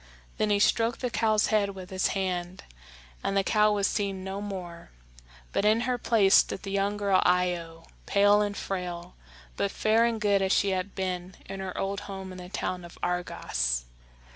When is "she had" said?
10.51-10.95